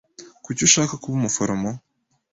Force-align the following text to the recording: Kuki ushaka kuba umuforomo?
Kuki 0.43 0.61
ushaka 0.67 0.93
kuba 1.01 1.15
umuforomo? 1.17 1.69